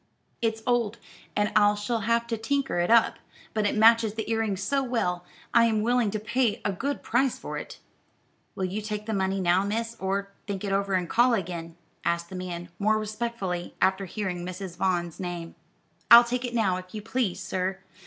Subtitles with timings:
[0.41, 0.97] "It's old,
[1.35, 3.19] and I shall have to tinker it up;
[3.53, 7.37] but it matches the earrings so well I am willing to pay a good price
[7.37, 7.77] for it.
[8.55, 12.29] Will you take the money now, miss, or think it over and call again?" asked
[12.31, 14.75] the man, more respectfully, after hearing Mrs.
[14.75, 15.53] Vaughn's name.
[16.09, 17.77] "I'll take it now, if you please, sir.